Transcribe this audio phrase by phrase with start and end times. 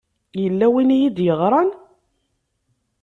[0.41, 1.69] Yella win i yi-d-yeɣṛan?